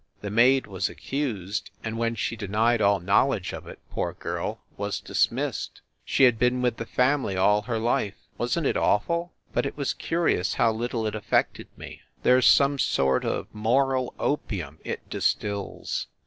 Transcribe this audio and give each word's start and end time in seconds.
The 0.21 0.31
maid 0.31 0.65
was 0.65 0.89
accused, 0.89 1.69
and, 1.83 1.95
when 1.95 2.15
she 2.15 2.35
denied 2.35 2.81
all 2.81 2.99
knowledge 2.99 3.53
of 3.53 3.67
it, 3.67 3.77
poor 3.91 4.13
girl, 4.13 4.61
was 4.75 4.99
dis 4.99 5.29
missed. 5.31 5.81
She 6.03 6.23
had 6.23 6.39
been 6.39 6.63
with 6.63 6.77
the 6.77 6.87
family 6.87 7.37
all 7.37 7.61
her 7.61 7.77
life. 7.77 8.15
Wasn 8.35 8.63
t 8.63 8.69
it 8.71 8.75
awful? 8.77 9.31
But 9.53 9.67
it 9.67 9.77
was 9.77 9.93
curious 9.93 10.55
how 10.55 10.71
little 10.71 11.05
it 11.05 11.13
affected 11.13 11.67
me. 11.77 12.01
There 12.23 12.39
s 12.39 12.47
some 12.47 12.79
sort 12.79 13.23
of 13.23 13.53
moral 13.53 14.15
opium 14.17 14.79
it 14.83 15.07
distills. 15.07 16.07